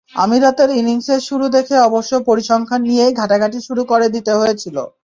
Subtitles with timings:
[0.15, 4.77] আমিরাতের ইনিংসের শুরু দেখে অবশ্য পরিসংখ্যান নিয়েই ঘাটা ঘটি শুরু করে দিতে হয়েছিল।